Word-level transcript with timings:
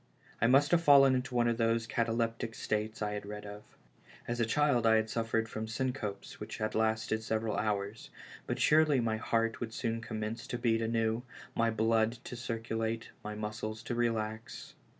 I 0.41 0.47
must 0.47 0.71
have 0.71 0.81
fallen 0.81 1.13
into 1.13 1.35
one 1.35 1.47
of 1.47 1.57
those 1.57 1.85
cataleptic 1.85 2.55
states 2.55 3.03
I 3.03 3.13
had 3.13 3.23
read 3.23 3.45
of. 3.45 3.61
As 4.27 4.39
a 4.39 4.47
child 4.47 4.87
I 4.87 4.95
had 4.95 5.11
suffered 5.11 5.47
from 5.47 5.67
syncopes 5.67 6.39
which 6.39 6.57
had 6.57 6.73
lasted 6.73 7.21
several 7.21 7.55
hours, 7.55 8.09
but 8.47 8.57
surely 8.59 8.99
my 8.99 9.17
heart 9.17 9.59
would 9.59 9.75
soon 9.75 10.01
commence 10.01 10.47
to 10.47 10.57
beat 10.57 10.81
anew, 10.81 11.21
my 11.53 11.69
blood 11.69 12.13
to 12.23 12.35
circulate, 12.35 13.11
my 13.23 13.35
muscles 13.35 13.83
to 13.83 13.93
relax. 13.93 14.73